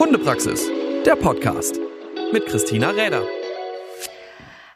[0.00, 0.66] Hundepraxis,
[1.04, 1.78] der Podcast
[2.32, 3.22] mit Christina Räder.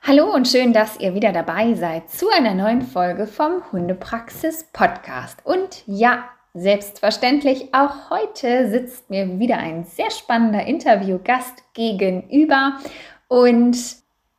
[0.03, 5.39] Hallo und schön, dass ihr wieder dabei seid zu einer neuen Folge vom Hundepraxis Podcast.
[5.43, 12.77] Und ja, selbstverständlich, auch heute sitzt mir wieder ein sehr spannender Interviewgast gegenüber.
[13.29, 13.79] Und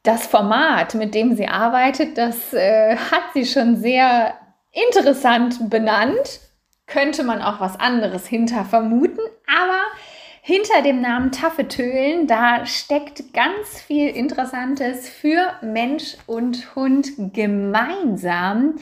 [0.04, 4.36] das Format, mit dem sie arbeitet, das äh, hat sie schon sehr
[4.72, 6.42] interessant benannt.
[6.86, 9.82] Könnte man auch was anderes hinter vermuten, aber
[10.48, 18.76] hinter dem Namen Taffetölen, da steckt ganz viel Interessantes für Mensch und Hund gemeinsam.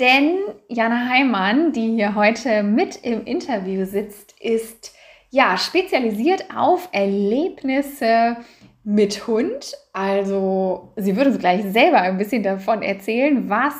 [0.00, 4.94] Denn Jana Heimann, die hier heute mit im Interview sitzt, ist
[5.28, 8.38] ja spezialisiert auf Erlebnisse
[8.82, 9.74] mit Hund.
[9.92, 13.74] Also sie würde uns gleich selber ein bisschen davon erzählen, was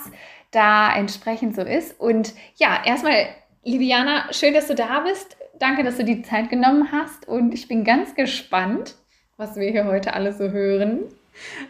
[0.51, 1.98] da entsprechend so ist.
[1.98, 3.29] Und ja, erstmal,
[3.62, 5.38] liebe Jana, schön, dass du da bist.
[5.58, 8.96] Danke, dass du die Zeit genommen hast und ich bin ganz gespannt,
[9.37, 11.04] was wir hier heute alles so hören.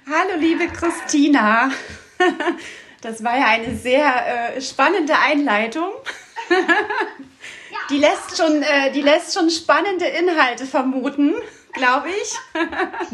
[0.07, 1.71] Hallo, liebe Christina.
[3.03, 5.91] Das war ja eine sehr äh, spannende Einleitung.
[7.91, 11.35] Die lässt, schon, äh, die lässt schon spannende Inhalte vermuten
[11.75, 12.33] glaube ich.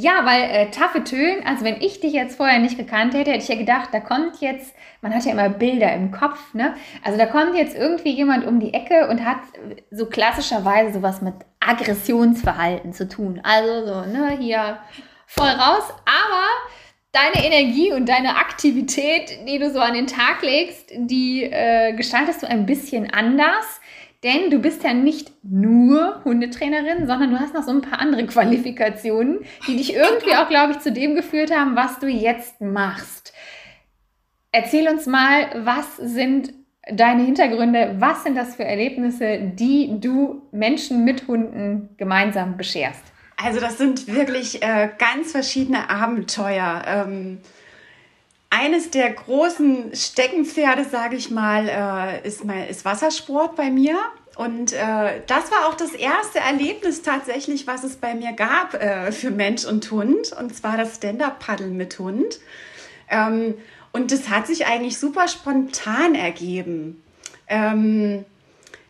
[0.02, 3.48] ja, weil äh, Taffetölen, also wenn ich dich jetzt vorher nicht gekannt hätte, hätte ich
[3.48, 6.74] ja gedacht, da kommt jetzt, man hat ja immer Bilder im Kopf, ne?
[7.04, 9.38] Also da kommt jetzt irgendwie jemand um die Ecke und hat
[9.90, 13.40] so klassischerweise sowas mit Aggressionsverhalten zu tun.
[13.42, 14.78] Also so, ne, hier
[15.26, 15.84] voll raus.
[16.04, 16.46] Aber
[17.12, 22.42] deine Energie und deine Aktivität, die du so an den Tag legst, die äh, gestaltest
[22.42, 23.80] du ein bisschen anders.
[24.22, 28.26] Denn du bist ja nicht nur Hundetrainerin, sondern du hast noch so ein paar andere
[28.26, 33.32] Qualifikationen, die dich irgendwie auch, glaube ich, zu dem geführt haben, was du jetzt machst.
[34.52, 36.52] Erzähl uns mal, was sind
[36.92, 43.02] deine Hintergründe, was sind das für Erlebnisse, die du Menschen mit Hunden gemeinsam bescherst?
[43.42, 46.82] Also das sind wirklich äh, ganz verschiedene Abenteuer.
[46.86, 47.38] Ähm
[48.50, 53.96] eines der großen Steckenpferde, sage ich mal, äh, ist, mein, ist Wassersport bei mir.
[54.36, 59.12] Und äh, das war auch das erste Erlebnis tatsächlich, was es bei mir gab äh,
[59.12, 60.32] für Mensch und Hund.
[60.38, 62.40] Und zwar das Stand-Up-Paddeln mit Hund.
[63.08, 63.54] Ähm,
[63.92, 67.02] und das hat sich eigentlich super spontan ergeben.
[67.48, 68.24] Ähm,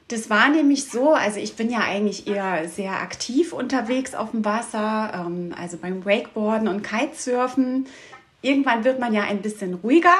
[0.09, 4.45] das war nämlich so, also ich bin ja eigentlich eher sehr aktiv unterwegs auf dem
[4.45, 7.87] Wasser, ähm, also beim Wakeboarden und Kitesurfen
[8.43, 10.17] irgendwann wird man ja ein bisschen ruhiger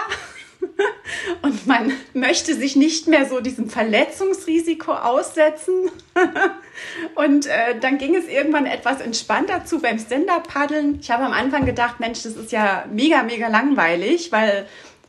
[1.43, 5.91] und man möchte sich nicht mehr so diesem Verletzungsrisiko aussetzen.
[7.15, 10.99] und äh, dann ging es irgendwann etwas entspannter zu beim Stand-Up-Paddeln.
[11.01, 14.67] Ich habe am Anfang gedacht, Mensch, das ist ja mega, mega langweilig, weil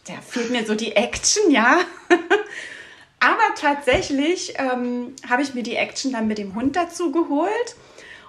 [0.07, 1.79] da fehlt mir so die Action, ja.
[3.19, 7.75] Aber tatsächlich ähm, habe ich mir die Action dann mit dem Hund dazu geholt.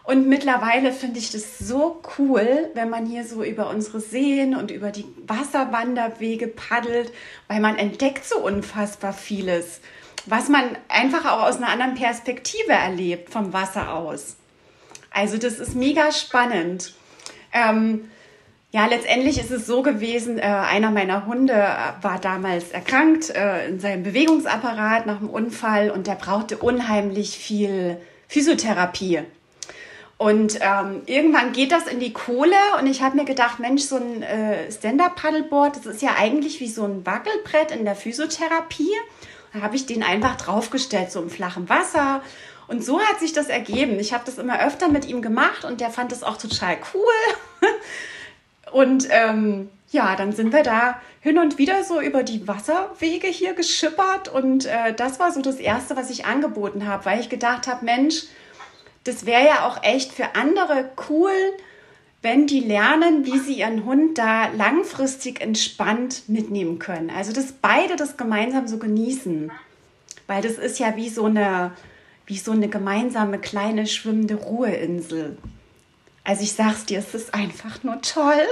[0.04, 4.70] Und mittlerweile finde ich das so cool, wenn man hier so über unsere Seen und
[4.72, 7.12] über die Wasserwanderwege paddelt,
[7.46, 9.80] weil man entdeckt so unfassbar vieles,
[10.26, 14.36] was man einfach auch aus einer anderen Perspektive erlebt vom Wasser aus.
[15.10, 16.94] Also das ist mega spannend.
[17.52, 18.10] Ähm,
[18.72, 21.54] ja, letztendlich ist es so gewesen, äh, einer meiner Hunde
[22.00, 27.98] war damals erkrankt äh, in seinem Bewegungsapparat nach einem Unfall und der brauchte unheimlich viel
[28.28, 29.20] Physiotherapie.
[30.22, 33.96] Und ähm, irgendwann geht das in die Kohle und ich habe mir gedacht, Mensch, so
[33.96, 38.92] ein äh, Stand-Up-Paddleboard, das ist ja eigentlich wie so ein Wackelbrett in der Physiotherapie.
[39.52, 42.22] Da habe ich den einfach draufgestellt, so im flachen Wasser.
[42.68, 43.98] Und so hat sich das ergeben.
[43.98, 47.68] Ich habe das immer öfter mit ihm gemacht und der fand das auch total cool.
[48.70, 53.54] und ähm, ja, dann sind wir da hin und wieder so über die Wasserwege hier
[53.54, 57.66] geschippert und äh, das war so das Erste, was ich angeboten habe, weil ich gedacht
[57.66, 58.26] habe, Mensch,
[59.04, 61.32] das wäre ja auch echt für andere cool,
[62.22, 67.10] wenn die lernen, wie sie ihren Hund da langfristig entspannt mitnehmen können.
[67.10, 69.50] Also, dass beide das gemeinsam so genießen.
[70.28, 71.72] Weil das ist ja wie so eine,
[72.26, 75.36] wie so eine gemeinsame kleine schwimmende Ruheinsel.
[76.22, 78.46] Also, ich sag's dir, es ist einfach nur toll.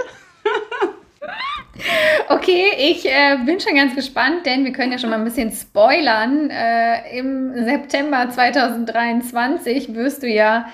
[2.29, 5.53] Okay, ich äh, bin schon ganz gespannt, denn wir können ja schon mal ein bisschen
[5.53, 6.51] spoilern.
[6.51, 10.71] Äh, Im September 2023 wirst du ja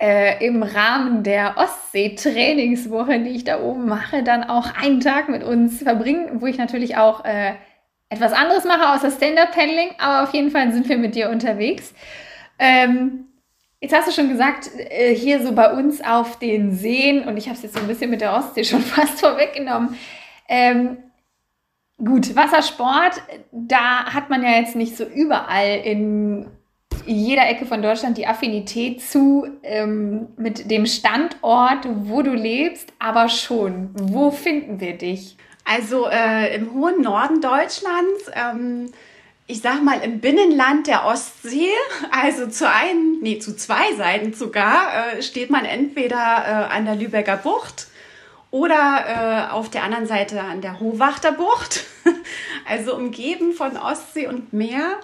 [0.00, 5.42] äh, im Rahmen der Ostsee-Trainingswoche, die ich da oben mache, dann auch einen Tag mit
[5.42, 7.54] uns verbringen, wo ich natürlich auch äh,
[8.08, 11.94] etwas anderes mache außer Stand-Up-Paddling, aber auf jeden Fall sind wir mit dir unterwegs.
[12.58, 13.26] Ähm,
[13.78, 17.46] Jetzt hast du schon gesagt, äh, hier so bei uns auf den Seen, und ich
[17.46, 19.96] habe es jetzt so ein bisschen mit der Ostsee schon fast vorweggenommen,
[20.48, 20.98] ähm,
[21.98, 23.22] gut, Wassersport,
[23.52, 26.46] da hat man ja jetzt nicht so überall in
[27.04, 33.28] jeder Ecke von Deutschland die Affinität zu ähm, mit dem Standort, wo du lebst, aber
[33.28, 33.90] schon.
[33.94, 35.36] Wo finden wir dich?
[35.64, 38.30] Also äh, im hohen Norden Deutschlands.
[38.34, 38.90] Ähm
[39.48, 41.70] ich sag mal, im Binnenland der Ostsee,
[42.10, 46.96] also zu einem, nee, zu zwei Seiten sogar, äh, steht man entweder äh, an der
[46.96, 47.86] Lübecker Bucht
[48.56, 51.84] oder äh, auf der anderen Seite an der Hohwachter Bucht,
[52.66, 54.98] also umgeben von Ostsee und Meer.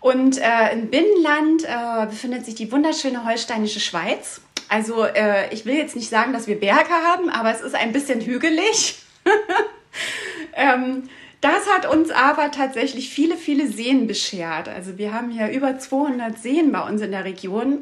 [0.00, 4.42] Und äh, im Binnenland äh, befindet sich die wunderschöne holsteinische Schweiz.
[4.68, 7.92] Also äh, ich will jetzt nicht sagen, dass wir Berge haben, aber es ist ein
[7.92, 8.98] bisschen hügelig.
[10.54, 11.08] ähm,
[11.40, 14.68] das hat uns aber tatsächlich viele, viele Seen beschert.
[14.68, 17.78] Also wir haben hier über 200 Seen bei uns in der Region.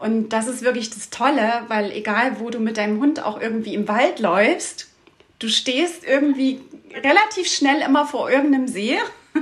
[0.00, 3.74] Und das ist wirklich das Tolle, weil egal, wo du mit deinem Hund auch irgendwie
[3.74, 4.88] im Wald läufst,
[5.38, 6.60] du stehst irgendwie
[6.94, 8.96] relativ schnell immer vor irgendeinem See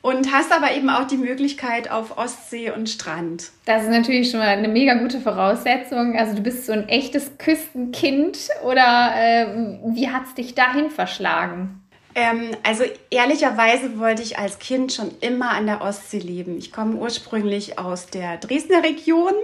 [0.00, 3.50] und hast aber eben auch die Möglichkeit auf Ostsee und Strand.
[3.66, 6.16] Das ist natürlich schon mal eine mega gute Voraussetzung.
[6.16, 9.46] Also du bist so ein echtes Küstenkind oder äh,
[9.94, 11.82] wie hat es dich dahin verschlagen?
[12.14, 16.56] Ähm, also ehrlicherweise wollte ich als Kind schon immer an der Ostsee leben.
[16.56, 19.34] Ich komme ursprünglich aus der Dresdner Region,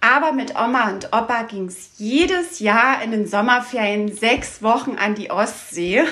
[0.00, 5.14] aber mit Oma und Opa ging es jedes Jahr in den Sommerferien sechs Wochen an
[5.14, 6.04] die Ostsee.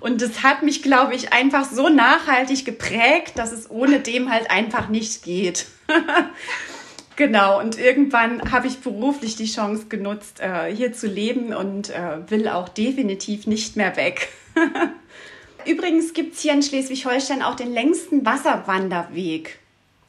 [0.00, 4.50] Und das hat mich, glaube ich, einfach so nachhaltig geprägt, dass es ohne dem halt
[4.50, 5.66] einfach nicht geht.
[7.16, 12.30] genau, und irgendwann habe ich beruflich die Chance genutzt, äh, hier zu leben und äh,
[12.30, 14.28] will auch definitiv nicht mehr weg.
[15.66, 19.58] Übrigens gibt es hier in Schleswig-Holstein auch den längsten Wasserwanderweg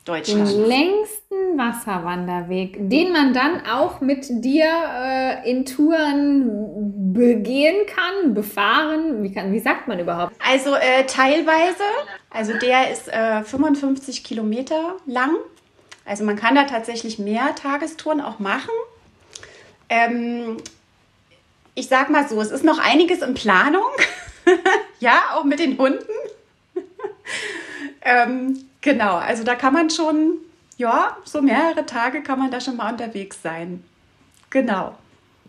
[0.10, 0.54] Deutschlands.
[0.54, 9.24] Den längsten Wasserwanderweg, den man dann auch mit dir äh, in Touren begehen kann, befahren.
[9.24, 10.34] Wie, kann, wie sagt man überhaupt?
[10.46, 11.84] Also äh, teilweise.
[12.32, 15.36] Also der ist äh, 55 Kilometer lang.
[16.06, 18.72] Also man kann da tatsächlich mehr Tagestouren auch machen.
[19.90, 20.58] Ähm,
[21.76, 23.92] ich sag mal so, es ist noch einiges in Planung.
[25.00, 26.04] ja, auch mit den Hunden.
[28.02, 30.38] ähm, genau, also da kann man schon,
[30.78, 33.84] ja, so mehrere Tage kann man da schon mal unterwegs sein.
[34.50, 34.96] Genau.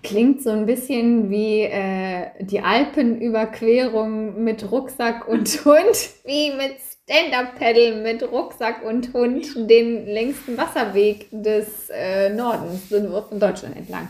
[0.02, 6.76] Klingt so ein bisschen wie äh, die Alpenüberquerung mit Rucksack und Hund, wie mit
[7.10, 14.08] Stand-Up-Paddle mit Rucksack und Hund den längsten Wasserweg des äh, Nordens von Deutschland entlang.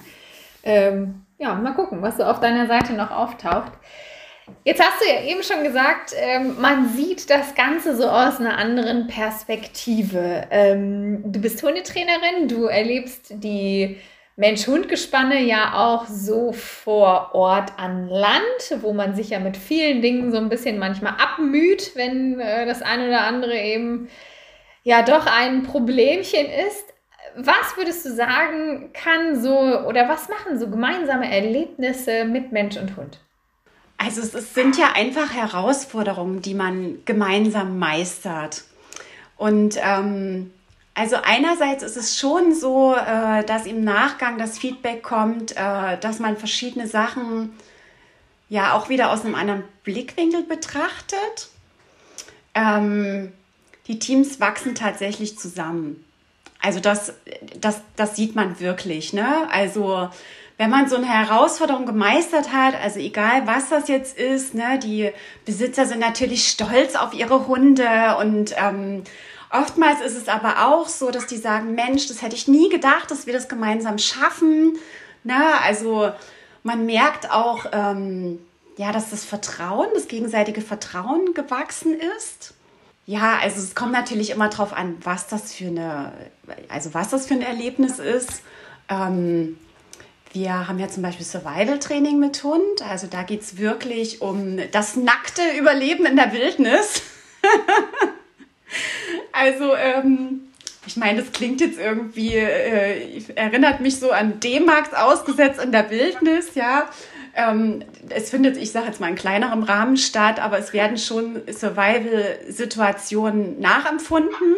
[0.63, 3.73] Ähm, ja, mal gucken, was so auf deiner Seite noch auftaucht.
[4.65, 8.59] Jetzt hast du ja eben schon gesagt, ähm, man sieht das Ganze so aus einer
[8.59, 10.47] anderen Perspektive.
[10.51, 13.99] Ähm, du bist Hundetrainerin, du erlebst die
[14.37, 20.33] Mensch-Hund-Gespanne ja auch so vor Ort an Land, wo man sich ja mit vielen Dingen
[20.33, 24.09] so ein bisschen manchmal abmüht, wenn äh, das eine oder andere eben
[24.83, 26.85] ja doch ein Problemchen ist.
[27.37, 29.57] Was würdest du sagen, kann so
[29.87, 33.21] oder was machen so gemeinsame Erlebnisse mit Mensch und Hund?
[34.03, 38.65] Also es, sind ja einfach Herausforderungen, die man gemeinsam meistert.
[39.37, 40.51] Und ähm,
[40.95, 46.19] also einerseits ist es schon so, äh, dass im Nachgang das Feedback kommt, äh, dass
[46.19, 47.53] man verschiedene Sachen
[48.49, 51.51] ja auch wieder aus einem anderen Blickwinkel betrachtet.
[52.55, 53.33] Ähm,
[53.87, 56.03] die Teams wachsen tatsächlich zusammen.
[56.63, 57.13] Also das,
[57.61, 59.13] das, das sieht man wirklich.
[59.13, 59.47] Ne?
[59.51, 60.09] Also
[60.61, 65.11] wenn man so eine Herausforderung gemeistert hat, also egal was das jetzt ist, ne, die
[65.47, 67.89] Besitzer sind natürlich stolz auf ihre Hunde
[68.21, 69.03] und ähm,
[69.51, 73.11] oftmals ist es aber auch so, dass die sagen, Mensch, das hätte ich nie gedacht,
[73.11, 74.77] dass wir das gemeinsam schaffen.
[75.25, 75.43] Ne?
[75.65, 76.13] Also
[76.63, 78.39] man merkt auch, ähm,
[78.77, 82.53] ja, dass das Vertrauen, das gegenseitige Vertrauen gewachsen ist.
[83.07, 86.13] Ja, also es kommt natürlich immer darauf an, was das für eine,
[86.69, 88.43] also was das für ein Erlebnis ist.
[88.91, 89.57] Ähm,
[90.33, 92.83] wir haben ja zum Beispiel Survival-Training mit Hund.
[92.89, 97.03] Also da geht es wirklich um das nackte Überleben in der Wildnis.
[99.33, 100.43] also, ähm,
[100.87, 105.91] ich meine, das klingt jetzt irgendwie, äh, erinnert mich so an D-Max ausgesetzt in der
[105.91, 106.89] Wildnis, ja.
[107.35, 111.43] Ähm, es findet, ich sage jetzt mal, in kleinerem Rahmen statt, aber es werden schon
[111.49, 114.57] Survival-Situationen nachempfunden.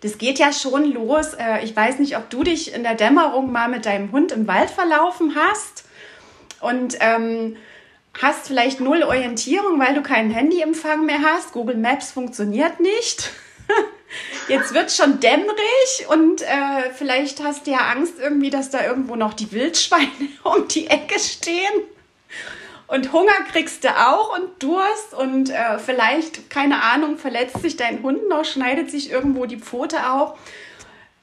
[0.00, 1.34] Das geht ja schon los.
[1.34, 4.46] Äh, ich weiß nicht, ob du dich in der Dämmerung mal mit deinem Hund im
[4.46, 5.84] Wald verlaufen hast
[6.60, 7.56] und ähm,
[8.20, 11.52] hast vielleicht null Orientierung, weil du keinen Handyempfang mehr hast.
[11.52, 13.30] Google Maps funktioniert nicht.
[14.48, 19.16] Jetzt wird schon dämmerig und äh, vielleicht hast du ja Angst irgendwie, dass da irgendwo
[19.16, 20.08] noch die Wildschweine
[20.42, 21.84] um die Ecke stehen.
[22.90, 28.02] Und Hunger kriegst du auch und Durst und äh, vielleicht, keine Ahnung, verletzt sich dein
[28.02, 30.36] Hund noch, schneidet sich irgendwo die Pfote auch.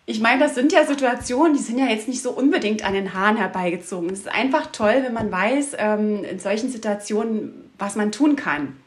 [0.06, 3.14] Ich meine, das sind ja Situationen, die sind ja jetzt nicht so unbedingt an den
[3.14, 4.10] Haaren herbeigezogen.
[4.10, 8.78] Es ist einfach toll, wenn man weiß, ähm, in solchen Situationen, was man tun kann.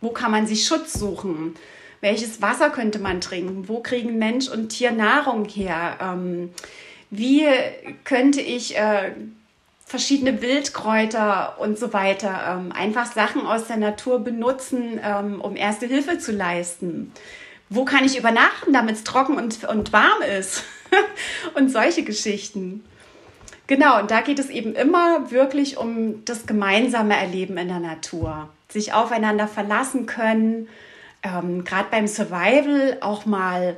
[0.00, 1.56] Wo kann man sich Schutz suchen?
[2.00, 3.68] Welches Wasser könnte man trinken?
[3.68, 5.98] Wo kriegen Mensch und Tier Nahrung her?
[6.00, 6.50] Ähm,
[7.10, 7.44] wie
[8.04, 9.10] könnte ich äh,
[9.86, 15.86] verschiedene Wildkräuter und so weiter, ähm, einfach Sachen aus der Natur benutzen, ähm, um erste
[15.86, 17.12] Hilfe zu leisten.
[17.68, 20.64] Wo kann ich übernachten, damit es trocken und, und warm ist?
[21.54, 22.84] und solche Geschichten.
[23.66, 28.48] Genau, und da geht es eben immer wirklich um das gemeinsame Erleben in der Natur.
[28.68, 30.68] Sich aufeinander verlassen können,
[31.22, 33.76] ähm, gerade beim Survival auch mal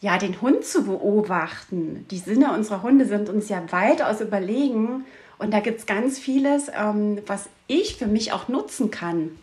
[0.00, 2.06] ja, den Hund zu beobachten.
[2.10, 5.04] Die Sinne unserer Hunde sind uns ja weitaus überlegen.
[5.38, 9.38] Und da gibt es ganz vieles, ähm, was ich für mich auch nutzen kann,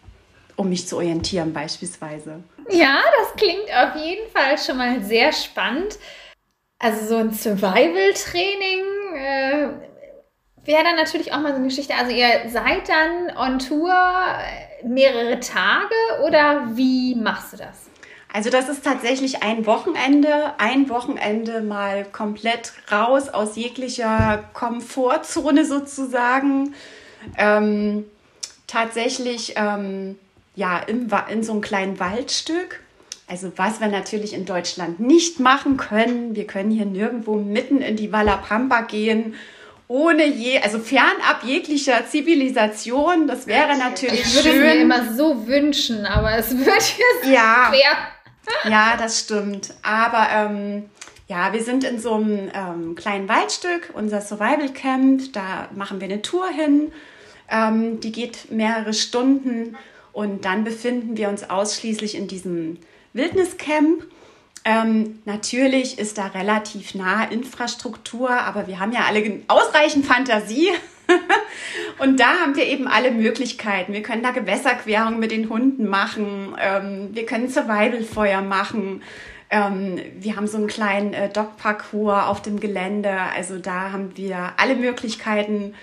[0.56, 2.44] um mich zu orientieren beispielsweise.
[2.70, 5.98] Ja, das klingt auf jeden Fall schon mal sehr spannend.
[6.80, 8.84] Also so ein Survival-Training
[9.16, 9.70] äh,
[10.66, 11.96] wäre dann natürlich auch mal so eine Geschichte.
[11.96, 13.94] Also ihr seid dann on Tour
[14.84, 15.96] mehrere Tage
[16.26, 17.88] oder wie machst du das?
[18.38, 26.75] Also das ist tatsächlich ein Wochenende, ein Wochenende mal komplett raus aus jeglicher Komfortzone sozusagen.
[27.36, 28.06] Ähm,
[28.67, 30.20] tatsächlich ähm,
[30.53, 32.84] ja im, in so einem kleinen Waldstück.
[33.25, 37.96] Also was wir natürlich in Deutschland nicht machen können, wir können hier nirgendwo mitten in
[37.96, 39.34] die Wallapampa gehen
[39.89, 43.27] ohne je, also fernab jeglicher Zivilisation.
[43.27, 44.62] Das wäre natürlich ich würde schön.
[44.62, 47.70] es mir immer so wünschen, aber es wird jetzt ja.
[47.70, 47.98] schwer.
[48.70, 49.74] Ja, das stimmt.
[49.84, 50.89] Aber ähm,
[51.27, 55.34] ja, wir sind in so einem ähm, kleinen Waldstück, unser Survival Camp.
[55.34, 56.92] Da machen wir eine Tour hin.
[57.50, 59.77] Ähm, die geht mehrere Stunden
[60.13, 62.80] und dann befinden wir uns ausschließlich in diesem
[63.13, 64.06] Wildniscamp.
[64.66, 70.72] Ähm, natürlich ist da relativ nahe Infrastruktur, aber wir haben ja alle ausreichend Fantasie.
[72.00, 73.94] und da haben wir eben alle Möglichkeiten.
[73.94, 76.56] Wir können da Gewässerquerung mit den Hunden machen.
[76.60, 79.02] Ähm, wir können Survival-Feuer machen.
[79.50, 83.12] Ähm, wir haben so einen kleinen äh, Dog-Parcours auf dem Gelände.
[83.36, 85.74] Also da haben wir alle Möglichkeiten,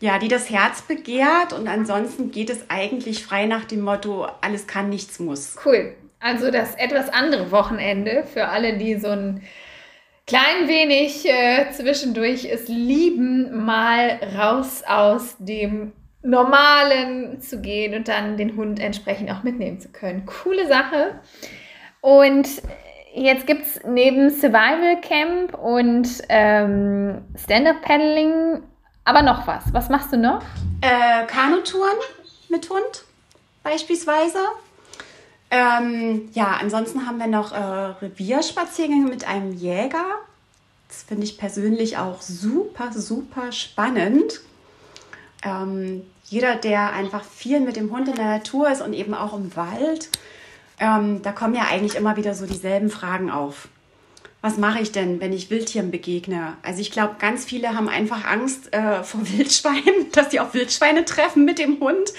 [0.00, 1.52] ja, die das Herz begehrt.
[1.52, 5.56] Und ansonsten geht es eigentlich frei nach dem Motto, alles kann, nichts muss.
[5.64, 5.94] Cool.
[6.20, 9.42] Also das etwas andere Wochenende für alle, die so ein
[10.26, 18.36] klein wenig äh, zwischendurch es lieben, mal raus aus dem Normalen zu gehen und dann
[18.36, 20.24] den Hund entsprechend auch mitnehmen zu können.
[20.24, 21.20] Coole Sache.
[22.00, 22.48] Und
[23.14, 28.62] jetzt gibt es neben Survival Camp und ähm, Stand-Up-Paddling
[29.04, 29.64] aber noch was.
[29.72, 30.42] Was machst du noch?
[30.80, 31.98] Äh, Kanutouren
[32.48, 33.04] mit Hund
[33.62, 34.38] beispielsweise.
[35.50, 40.04] Ähm, ja, ansonsten haben wir noch äh, Revierspaziergänge mit einem Jäger.
[40.88, 44.40] Das finde ich persönlich auch super, super spannend.
[45.44, 49.34] Ähm, jeder, der einfach viel mit dem Hund in der Natur ist und eben auch
[49.34, 50.08] im Wald,
[50.80, 53.68] ähm, da kommen ja eigentlich immer wieder so dieselben Fragen auf.
[54.40, 56.56] Was mache ich denn, wenn ich Wildtieren begegne?
[56.62, 61.04] Also ich glaube, ganz viele haben einfach Angst äh, vor Wildschweinen, dass sie auf Wildschweine
[61.04, 62.12] treffen mit dem Hund.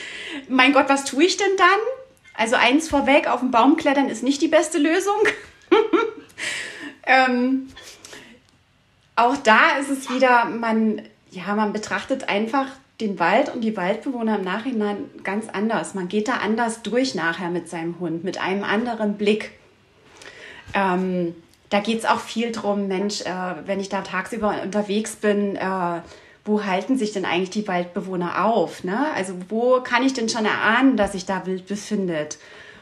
[0.50, 1.95] Mein Gott, was tue ich denn dann?
[2.38, 5.16] Also eins vorweg, auf den Baum klettern ist nicht die beste Lösung.
[7.06, 7.70] ähm,
[9.16, 11.02] auch da ist es wieder, man,
[11.32, 12.68] ja, man betrachtet einfach
[13.00, 15.94] den Wald und die Waldbewohner im Nachhinein ganz anders.
[15.94, 19.52] Man geht da anders durch nachher mit seinem Hund, mit einem anderen Blick.
[20.74, 21.36] Ähm,
[21.70, 26.02] da geht es auch viel drum, Mensch, äh, wenn ich da tagsüber unterwegs bin, äh,
[26.46, 28.84] wo halten sich denn eigentlich die Waldbewohner auf?
[28.84, 29.08] Ne?
[29.16, 32.38] Also wo kann ich denn schon erahnen, dass sich da Wild befindet?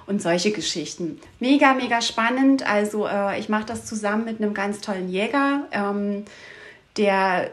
[0.06, 1.22] Und solche Geschichten.
[1.40, 2.70] Mega, mega spannend.
[2.70, 6.26] Also äh, ich mache das zusammen mit einem ganz tollen Jäger, ähm,
[6.98, 7.52] der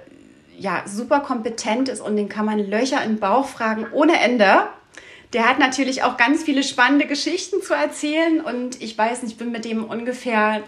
[0.58, 4.64] ja super kompetent ist und den kann man Löcher im Bauch fragen ohne Ende.
[5.32, 9.38] Der hat natürlich auch ganz viele spannende Geschichten zu erzählen und ich weiß nicht, ich
[9.38, 10.64] bin mit dem ungefähr,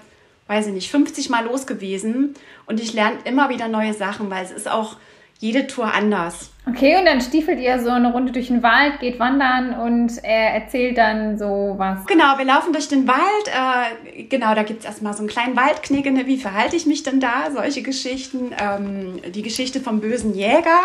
[0.46, 2.34] weiß ich nicht, 50 Mal los gewesen
[2.66, 4.96] und ich lerne immer wieder neue Sachen, weil es ist auch
[5.42, 6.50] jede Tour anders.
[6.68, 10.54] Okay, und dann stiefelt ihr so eine Runde durch den Wald, geht wandern und er
[10.54, 12.06] erzählt dann so was.
[12.06, 13.18] Genau, wir laufen durch den Wald.
[13.48, 16.12] Äh, genau, da gibt es erstmal so einen kleinen Waldknigge.
[16.12, 16.28] Ne?
[16.28, 17.50] Wie verhalte ich mich denn da?
[17.52, 18.52] Solche Geschichten.
[18.56, 20.80] Ähm, die Geschichte vom bösen Jäger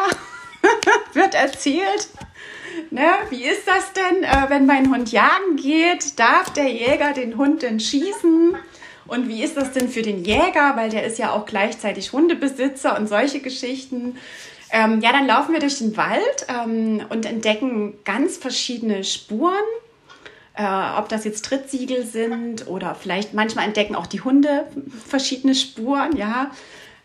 [1.13, 2.07] wird erzählt.
[2.89, 3.07] Ne?
[3.29, 6.17] Wie ist das denn, äh, wenn mein Hund jagen geht?
[6.17, 8.55] Darf der Jäger den Hund denn schießen?
[9.07, 10.73] Und wie ist das denn für den Jäger?
[10.75, 14.17] Weil der ist ja auch gleichzeitig Hundebesitzer und solche Geschichten.
[14.71, 19.53] Ähm, ja, dann laufen wir durch den Wald ähm, und entdecken ganz verschiedene Spuren.
[20.55, 24.65] Äh, ob das jetzt Trittsiegel sind oder vielleicht manchmal entdecken auch die Hunde
[25.05, 26.51] verschiedene Spuren, ja.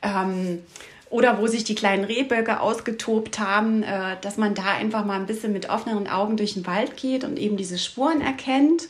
[0.00, 0.62] Ähm,
[1.10, 5.26] oder wo sich die kleinen Rehböcke ausgetobt haben, äh, dass man da einfach mal ein
[5.26, 8.88] bisschen mit offenen Augen durch den Wald geht und eben diese Spuren erkennt.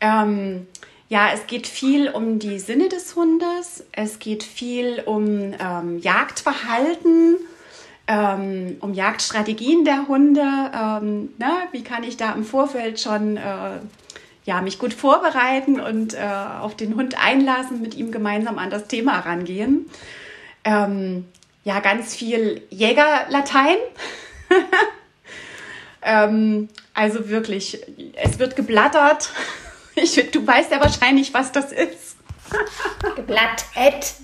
[0.00, 0.66] Ähm,
[1.12, 7.36] ja, es geht viel um die Sinne des Hundes, es geht viel um ähm, Jagdverhalten,
[8.06, 10.40] ähm, um Jagdstrategien der Hunde.
[10.40, 11.52] Ähm, ne?
[11.72, 13.80] Wie kann ich da im Vorfeld schon äh,
[14.46, 16.20] ja, mich gut vorbereiten und äh,
[16.62, 19.90] auf den Hund einlassen, mit ihm gemeinsam an das Thema rangehen.
[20.64, 21.26] Ähm,
[21.62, 23.76] ja, ganz viel Jägerlatein.
[26.02, 27.82] ähm, also wirklich,
[28.14, 29.28] es wird geblattert.
[29.94, 32.16] Ich, du weißt ja wahrscheinlich, was das ist.
[33.16, 34.14] Geblattet.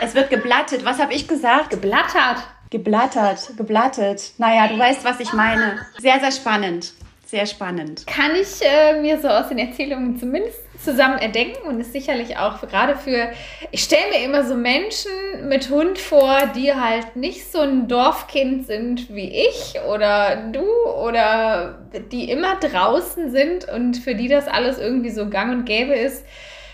[0.00, 0.84] Es wird geblattet.
[0.84, 1.70] Was habe ich gesagt?
[1.70, 2.44] Geblattert.
[2.70, 4.32] Geblattert, geblattet.
[4.38, 5.84] Naja, du weißt, was ich meine.
[5.98, 6.92] Sehr, sehr spannend.
[7.30, 8.08] Sehr spannend.
[8.08, 12.60] Kann ich äh, mir so aus den Erzählungen zumindest zusammen erdenken und ist sicherlich auch
[12.60, 13.30] gerade für,
[13.70, 15.12] ich stelle mir immer so Menschen
[15.48, 20.64] mit Hund vor, die halt nicht so ein Dorfkind sind wie ich oder du
[21.04, 21.78] oder
[22.10, 26.24] die immer draußen sind und für die das alles irgendwie so gang und gäbe ist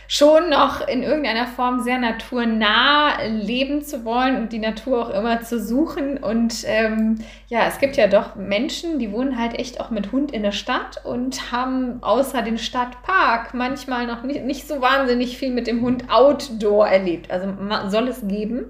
[0.09, 5.43] schon noch in irgendeiner Form sehr naturnah leben zu wollen und die Natur auch immer
[5.43, 6.19] zu suchen.
[6.19, 10.33] Und ähm, ja, es gibt ja doch Menschen, die wohnen halt echt auch mit Hund
[10.33, 15.53] in der Stadt und haben außer den Stadtpark manchmal noch nicht, nicht so wahnsinnig viel
[15.53, 17.31] mit dem Hund outdoor erlebt.
[17.31, 17.53] Also
[17.89, 18.67] soll es geben.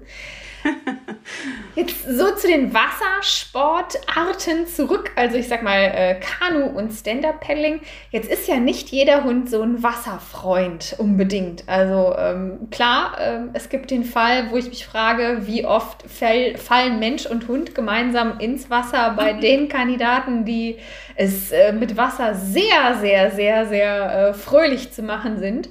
[1.75, 5.11] Jetzt so zu den Wassersportarten zurück.
[5.15, 7.81] Also ich sag mal äh, Kanu und Stand-Up-Paddling.
[8.11, 11.63] Jetzt ist ja nicht jeder Hund so ein Wasserfreund unbedingt.
[11.67, 16.57] Also ähm, klar, äh, es gibt den Fall, wo ich mich frage, wie oft fall,
[16.57, 20.77] fallen Mensch und Hund gemeinsam ins Wasser bei den Kandidaten, die
[21.15, 25.69] es äh, mit Wasser sehr, sehr, sehr, sehr äh, fröhlich zu machen sind.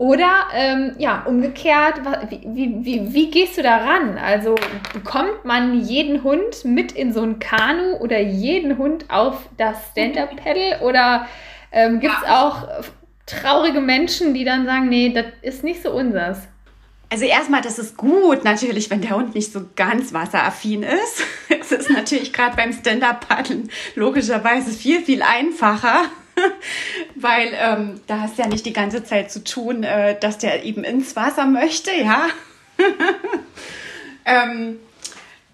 [0.00, 4.16] Oder ähm, ja, umgekehrt, wie, wie, wie, wie gehst du da ran?
[4.16, 4.54] Also
[4.94, 10.80] bekommt man jeden Hund mit in so ein Kanu oder jeden Hund auf das Stand-Up-Pedal?
[10.88, 11.26] Oder
[11.70, 12.42] ähm, gibt es ja.
[12.42, 12.66] auch
[13.26, 16.38] traurige Menschen, die dann sagen, nee, das ist nicht so unsers?
[17.10, 21.24] Also erstmal, das ist gut natürlich, wenn der Hund nicht so ganz wasseraffin ist.
[21.60, 26.04] Es ist natürlich gerade beim Stand-Up-Paddeln logischerweise viel, viel einfacher
[27.14, 30.64] weil ähm, da hast du ja nicht die ganze Zeit zu tun, äh, dass der
[30.64, 32.28] eben ins Wasser möchte, ja.
[34.24, 34.78] ähm,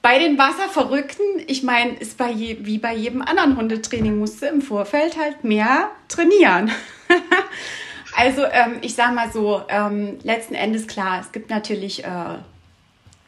[0.02, 4.46] bei den Wasserverrückten, ich meine, ist bei je, wie bei jedem anderen Hundetraining, musst du
[4.46, 6.70] im Vorfeld halt mehr trainieren.
[8.16, 12.36] also ähm, ich sage mal so, ähm, letzten Endes klar, es gibt natürlich äh,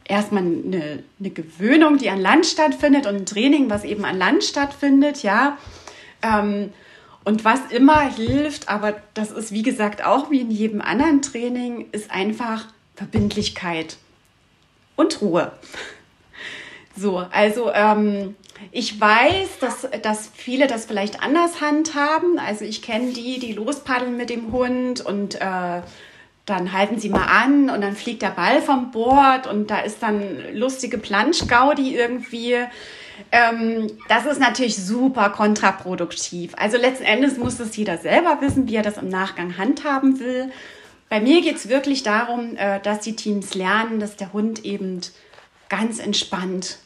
[0.05, 4.45] erstmal eine, eine Gewöhnung, die an Land stattfindet und ein Training, was eben an Land
[4.45, 5.59] stattfindet, ja.
[6.23, 6.73] Ähm,
[7.29, 11.91] und was immer hilft, aber das ist wie gesagt auch wie in jedem anderen Training,
[11.93, 12.65] ist einfach
[12.95, 13.99] Verbindlichkeit
[14.97, 15.53] und Ruhe.
[16.97, 18.35] So, also ähm,
[18.73, 22.39] ich weiß, dass, dass viele das vielleicht anders handhaben.
[22.39, 25.83] Also ich kenne die, die lospaddeln mit dem Hund und äh,
[26.47, 30.03] dann halten sie mal an und dann fliegt der Ball vom Board und da ist
[30.03, 30.23] dann
[30.55, 32.57] lustige Planschgaudi irgendwie.
[33.33, 36.55] Ähm, das ist natürlich super kontraproduktiv.
[36.57, 40.51] Also letzten Endes muss es jeder selber wissen, wie er das im Nachgang handhaben will.
[41.09, 45.01] Bei mir geht es wirklich darum, äh, dass die Teams lernen, dass der Hund eben
[45.69, 46.79] ganz entspannt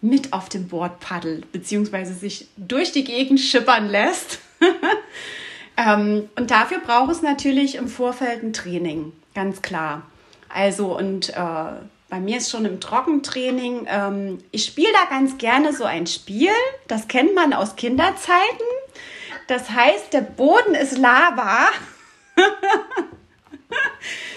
[0.00, 4.40] mit auf dem Board paddelt, beziehungsweise sich durch die Gegend schippern lässt.
[5.76, 10.02] ähm, und dafür braucht es natürlich im Vorfeld ein Training, ganz klar.
[10.48, 11.72] Also und äh,
[12.08, 16.52] bei mir ist schon im Trockentraining, ähm, ich spiele da ganz gerne so ein Spiel,
[16.86, 18.66] das kennt man aus Kinderzeiten.
[19.48, 21.68] Das heißt, der Boden ist Lava.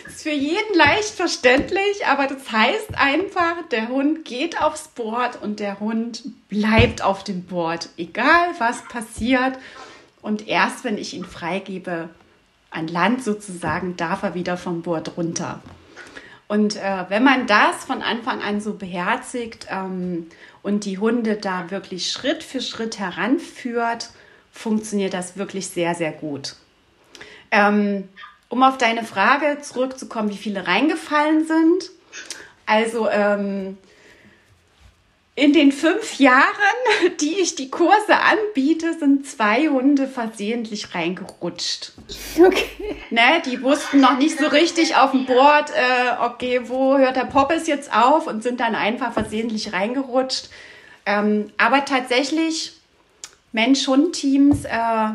[0.07, 5.59] ist für jeden leicht verständlich, aber das heißt einfach, der Hund geht aufs Board und
[5.59, 9.57] der Hund bleibt auf dem Board, egal was passiert.
[10.21, 12.09] Und erst wenn ich ihn freigebe,
[12.71, 15.61] an Land sozusagen, darf er wieder vom Board runter.
[16.49, 20.27] Und äh, wenn man das von Anfang an so beherzigt ähm,
[20.63, 24.09] und die Hunde da wirklich Schritt für Schritt heranführt,
[24.51, 26.55] funktioniert das wirklich sehr, sehr gut.
[27.51, 28.09] Ähm,
[28.49, 31.91] um auf deine Frage zurückzukommen, wie viele reingefallen sind.
[32.65, 33.77] Also ähm,
[35.39, 36.43] in den fünf Jahren,
[37.21, 41.93] die ich die Kurse anbiete, sind zwei Hunde versehentlich reingerutscht.
[42.37, 42.97] Okay.
[43.09, 47.25] Ne, die wussten noch nicht so richtig auf dem Board, äh, okay, wo hört der
[47.25, 50.49] Poppes jetzt auf und sind dann einfach versehentlich reingerutscht.
[51.05, 52.73] Ähm, aber tatsächlich,
[53.53, 55.09] Mensch-Hund-Teams äh,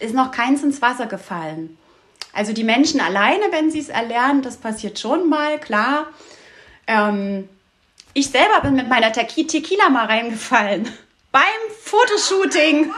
[0.00, 1.78] ist noch keins ins Wasser gefallen.
[2.32, 6.08] Also die Menschen alleine, wenn sie es erlernen, das passiert schon mal, klar.
[6.86, 7.48] Ähm,
[8.16, 10.90] ich selber bin mit meiner Tequila mal reingefallen.
[11.32, 11.42] Beim
[11.82, 12.90] Fotoshooting.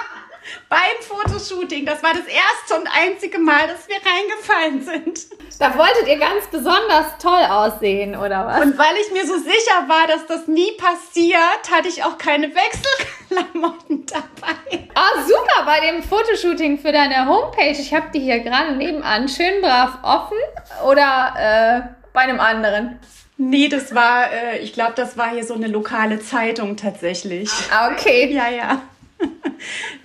[0.68, 1.84] Beim Fotoshooting.
[1.84, 5.58] Das war das erste und einzige Mal, dass wir reingefallen sind.
[5.58, 8.62] Da wolltet ihr ganz besonders toll aussehen, oder was?
[8.62, 12.52] Und weil ich mir so sicher war, dass das nie passiert, hatte ich auch keine
[12.54, 14.88] Wechselklamotten dabei.
[14.94, 17.76] Ah, super, bei dem Fotoshooting für deine Homepage.
[17.80, 20.38] Ich habe die hier gerade nebenan schön brav offen.
[20.84, 23.00] Oder äh, bei einem anderen?
[23.38, 27.50] Nee, das war, äh, ich glaube, das war hier so eine lokale Zeitung tatsächlich.
[27.70, 28.32] Ah, okay.
[28.32, 28.82] Ja, ja.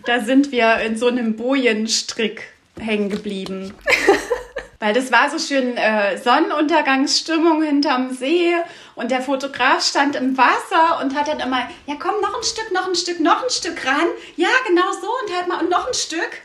[0.06, 2.44] da sind wir in so einem Bojenstrick
[2.80, 3.74] hängen geblieben.
[4.80, 8.56] Weil das war so schön äh, Sonnenuntergangsstimmung hinterm See
[8.96, 12.72] und der Fotograf stand im Wasser und hat dann immer, ja komm, noch ein Stück,
[12.74, 14.08] noch ein Stück, noch ein Stück ran.
[14.38, 16.42] Ja, genau so und halt mal und noch ein Stück.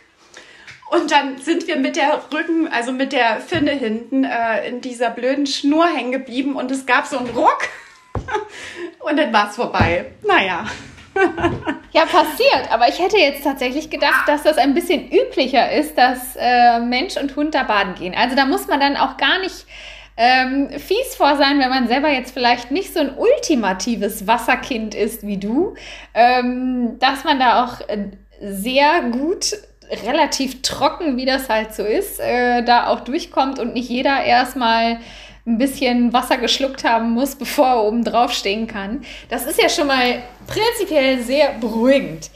[0.91, 5.11] Und dann sind wir mit der Rücken, also mit der Finne hinten äh, in dieser
[5.11, 7.69] blöden Schnur hängen geblieben und es gab so einen Ruck
[9.01, 10.13] und dann war es vorbei.
[10.27, 10.67] Naja.
[11.93, 12.71] Ja, passiert.
[12.71, 17.17] Aber ich hätte jetzt tatsächlich gedacht, dass das ein bisschen üblicher ist, dass äh, Mensch
[17.17, 18.15] und Hund da baden gehen.
[18.15, 19.65] Also da muss man dann auch gar nicht
[20.19, 25.27] ähm, fies vor sein, wenn man selber jetzt vielleicht nicht so ein ultimatives Wasserkind ist
[25.27, 25.75] wie du,
[26.13, 29.57] ähm, dass man da auch äh, sehr gut
[30.05, 34.99] relativ trocken, wie das halt so ist, äh, da auch durchkommt und nicht jeder erstmal
[35.47, 39.05] ein bisschen Wasser geschluckt haben muss, bevor er oben drauf stehen kann.
[39.29, 42.31] Das ist ja schon mal prinzipiell sehr beruhigend.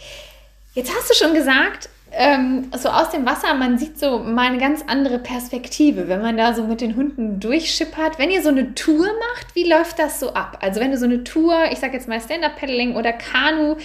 [0.75, 4.59] Jetzt hast du schon gesagt, ähm, so aus dem Wasser, man sieht so mal eine
[4.59, 8.19] ganz andere Perspektive, wenn man da so mit den Hunden durchschippert.
[8.19, 10.59] Wenn ihr so eine Tour macht, wie läuft das so ab?
[10.61, 13.77] Also wenn du so eine Tour, ich sage jetzt mal Stand-Up-Paddling oder Kanu,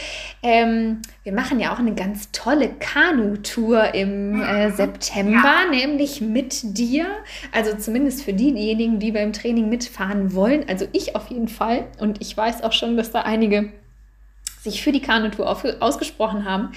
[0.41, 5.69] ähm, wir machen ja auch eine ganz tolle Kanu-Tour im äh, September, ja.
[5.69, 7.05] nämlich mit dir.
[7.51, 10.65] Also zumindest für diejenigen, die beim Training mitfahren wollen.
[10.67, 11.85] Also ich auf jeden Fall.
[11.99, 13.71] Und ich weiß auch schon, dass da einige
[14.63, 15.47] sich für die Kanutour
[15.79, 16.71] ausgesprochen haben.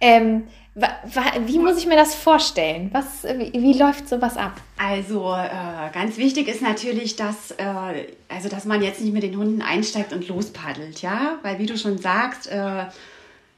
[0.00, 2.90] Ähm, wie muss ich mir das vorstellen?
[2.92, 4.60] Was, wie, wie läuft sowas ab?
[4.76, 9.36] Also äh, ganz wichtig ist natürlich, dass, äh, also dass man jetzt nicht mit den
[9.36, 12.86] Hunden einsteigt und lospaddelt, ja, weil wie du schon sagst, äh,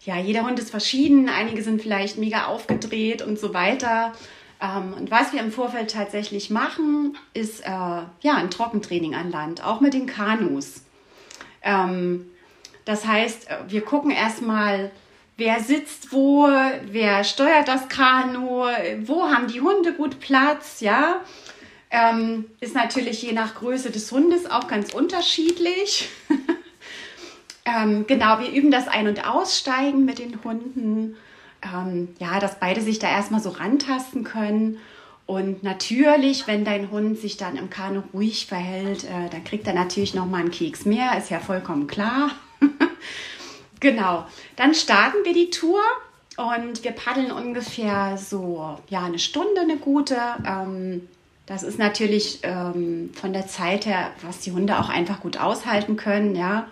[0.07, 4.12] ja, jeder Hund ist verschieden, einige sind vielleicht mega aufgedreht und so weiter.
[4.61, 9.64] Ähm, und was wir im Vorfeld tatsächlich machen, ist äh, ja ein Trockentraining an Land,
[9.64, 10.83] auch mit den Kanus.
[11.62, 12.26] Ähm,
[12.85, 14.90] das heißt, äh, wir gucken erstmal,
[15.37, 16.49] wer sitzt wo,
[16.90, 18.64] wer steuert das Kanu,
[19.05, 21.20] wo haben die Hunde gut Platz, ja.
[21.90, 26.09] Ähm, ist natürlich je nach Größe des Hundes auch ganz unterschiedlich.
[27.64, 31.16] ähm, genau, wir üben das Ein- und Aussteigen mit den Hunden.
[31.62, 34.79] Ähm, ja, dass beide sich da erstmal so rantasten können.
[35.27, 39.75] Und natürlich, wenn dein Hund sich dann im Kanu ruhig verhält, äh, dann kriegt er
[39.75, 42.31] natürlich noch mal einen Keks mehr, ist ja vollkommen klar.
[43.87, 44.27] Genau.
[44.57, 45.81] Dann starten wir die Tour
[46.37, 50.16] und wir paddeln ungefähr so ja eine Stunde eine gute.
[50.44, 51.09] Ähm,
[51.46, 55.96] das ist natürlich ähm, von der Zeit her, was die Hunde auch einfach gut aushalten
[55.96, 56.35] können.
[56.35, 56.66] Ja,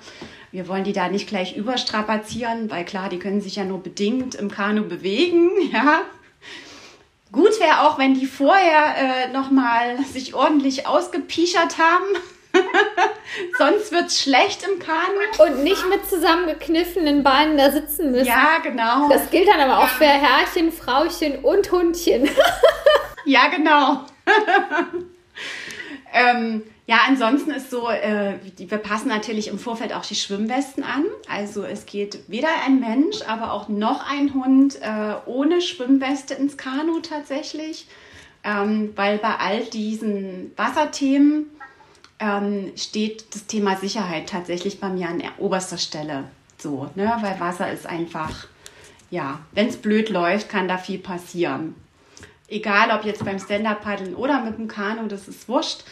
[0.50, 4.34] wir wollen die da nicht gleich überstrapazieren, weil klar, die können sich ja nur bedingt
[4.34, 5.50] im Kanu bewegen.
[5.72, 6.00] Ja,
[7.30, 12.06] gut wäre auch, wenn die vorher äh, noch mal sich ordentlich ausgepiechert haben.
[13.58, 15.20] Sonst wird es schlecht im Kanu.
[15.38, 18.26] Und nicht mit zusammengekniffenen Beinen da sitzen müssen.
[18.26, 19.08] Ja, genau.
[19.08, 22.28] Das gilt dann aber auch für Herrchen, Frauchen und Hundchen.
[23.24, 24.04] ja, genau.
[26.12, 31.04] ähm, ja, ansonsten ist so, äh, wir passen natürlich im Vorfeld auch die Schwimmwesten an.
[31.28, 36.58] Also es geht weder ein Mensch, aber auch noch ein Hund äh, ohne Schwimmweste ins
[36.58, 37.86] Kanu tatsächlich.
[38.46, 41.50] Ähm, weil bei all diesen Wasserthemen
[42.24, 46.24] ähm, steht das Thema Sicherheit tatsächlich bei mir an oberster Stelle.
[46.58, 47.14] So, ne?
[47.20, 48.46] Weil Wasser ist einfach,
[49.10, 51.74] ja, wenn es blöd läuft, kann da viel passieren.
[52.48, 55.84] Egal ob jetzt beim Stand-Up-Paddeln oder mit dem Kanu, das ist wurscht.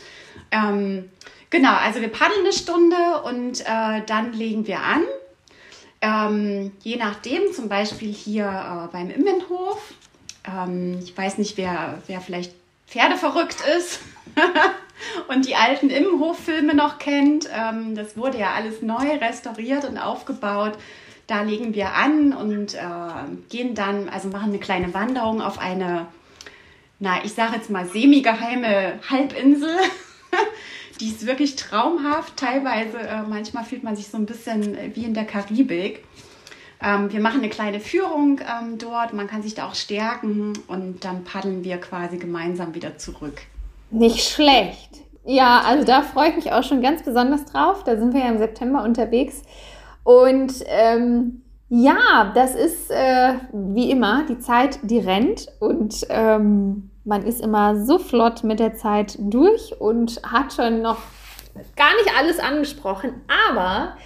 [0.50, 1.10] Ähm,
[1.50, 5.02] genau, also wir paddeln eine Stunde und äh, dann legen wir an.
[6.00, 9.92] Ähm, je nachdem, zum Beispiel hier äh, beim Immenhof.
[10.44, 12.54] Ähm, ich weiß nicht, wer, wer vielleicht
[12.88, 14.00] pferdeverrückt ist.
[15.28, 17.48] und die alten Immenhof-Filme noch kennt.
[17.54, 20.78] Ähm, das wurde ja alles neu restauriert und aufgebaut.
[21.26, 22.78] Da legen wir an und äh,
[23.48, 26.06] gehen dann, also machen eine kleine Wanderung auf eine,
[26.98, 29.70] na, ich sage jetzt mal semi-geheime Halbinsel.
[31.00, 32.36] Die ist wirklich traumhaft.
[32.36, 36.04] Teilweise, äh, manchmal fühlt man sich so ein bisschen wie in der Karibik.
[36.82, 39.12] Ähm, wir machen eine kleine Führung ähm, dort.
[39.12, 43.42] Man kann sich da auch stärken und dann paddeln wir quasi gemeinsam wieder zurück.
[43.92, 44.90] Nicht schlecht.
[45.24, 47.84] Ja, also da freue ich mich auch schon ganz besonders drauf.
[47.84, 49.42] Da sind wir ja im September unterwegs.
[50.02, 57.24] Und ähm, ja, das ist äh, wie immer die Zeit, die rennt und ähm, man
[57.24, 60.98] ist immer so flott mit der Zeit durch und hat schon noch
[61.76, 63.22] gar nicht alles angesprochen.
[63.48, 63.96] Aber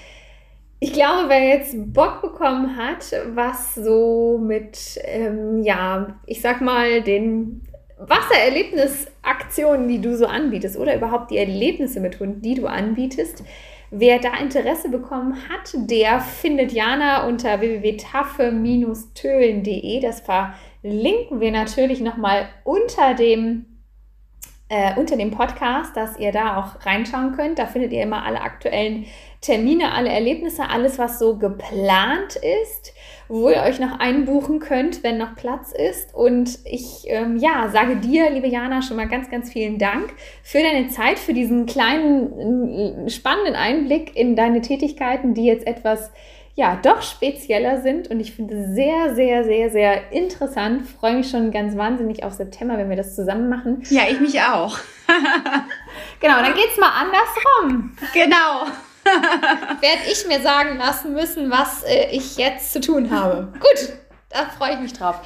[0.79, 7.03] ich glaube, wer jetzt Bock bekommen hat, was so mit, ähm, ja, ich sag mal,
[7.03, 7.63] den
[7.99, 13.43] Wassererlebnisaktionen, die du so anbietest, oder überhaupt die Erlebnisse mit Hunden, die du anbietest,
[13.91, 20.01] wer da Interesse bekommen hat, der findet Jana unter www.taffe-tölen.de.
[20.01, 23.67] Das verlinken wir natürlich nochmal unter dem
[24.69, 27.61] äh, unter dem Podcast, dass ihr da auch reinschauen könnt.
[27.61, 29.07] Da findet ihr immer alle aktuellen
[29.47, 32.35] Termine, alle Erlebnisse, alles, was so geplant
[32.67, 32.93] ist,
[33.29, 36.13] wo ihr euch noch einbuchen könnt, wenn noch Platz ist.
[36.15, 40.59] Und ich ähm, ja, sage dir, liebe Jana, schon mal ganz, ganz vielen Dank für
[40.59, 46.11] deine Zeit, für diesen kleinen, spannenden Einblick in deine Tätigkeiten, die jetzt etwas
[46.57, 50.89] ja, doch spezieller sind und ich finde es sehr, sehr, sehr, sehr interessant.
[50.89, 53.83] Freue mich schon ganz wahnsinnig auf September, wenn wir das zusammen machen.
[53.91, 54.79] Ja, ich mich auch.
[56.21, 57.95] genau, dann geht es mal andersrum.
[58.15, 58.73] Genau.
[59.81, 63.53] Werde ich mir sagen lassen müssen, was äh, ich jetzt zu tun habe.
[63.53, 63.93] Gut,
[64.31, 65.17] da freue ich mich drauf.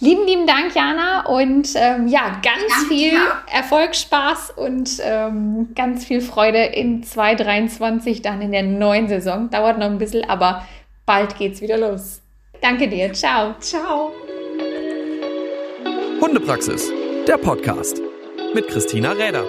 [0.00, 1.26] Lieben, lieben Dank, Jana.
[1.26, 2.88] Und ähm, ja, ganz Danke.
[2.88, 3.12] viel
[3.52, 9.50] Erfolg, Spaß und ähm, ganz viel Freude in 2023, dann in der neuen Saison.
[9.50, 10.66] Dauert noch ein bisschen, aber
[11.04, 12.20] bald geht's wieder los.
[12.60, 13.12] Danke dir.
[13.12, 13.54] Ciao.
[13.60, 14.12] Ciao.
[16.20, 16.90] Hundepraxis,
[17.26, 18.00] der Podcast
[18.54, 19.44] mit Christina Räder.